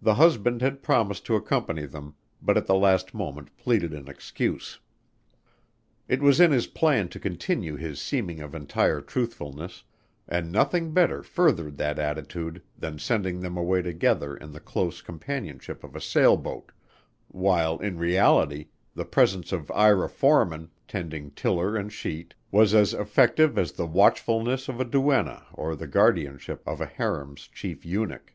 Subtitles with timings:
[0.00, 4.78] The husband had promised to accompany them, but at the last moment pleaded an excuse.
[6.06, 9.82] It was in his plan to continue his seeming of entire trustfulness
[10.28, 15.82] and nothing better furthered that attitude than sending them away together in the close companionship
[15.82, 16.70] of a sail boat
[17.26, 23.58] while, in reality, the presence of Ira Forman, tending tiller and sheet, was as effective
[23.58, 28.32] as the watchfulness of a duenna or the guardianship of a harem's chief eunuch.